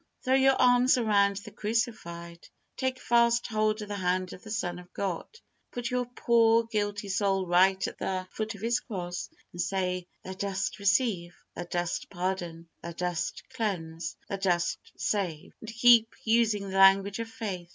[0.23, 2.49] Throw your arms around the Crucified.
[2.75, 5.27] Take fast hold of the hand of the Son of God.
[5.71, 10.33] Put your poor, guilty soul right at the foot of His cross, and say, "Thou
[10.33, 16.77] dost receive; Thou dost pardon; Thou dost cleanse; Thou dost save;" and keep using the
[16.79, 17.69] language of faith.